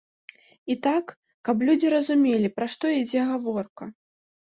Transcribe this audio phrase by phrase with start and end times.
[0.75, 1.11] І так,
[1.49, 3.83] каб людзі разумелі, пра што ідзе гаворка.